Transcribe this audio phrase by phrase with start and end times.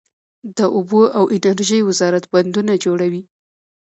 [0.57, 3.21] د اوبو او انرژۍ وزارت بندونه جوړوي؟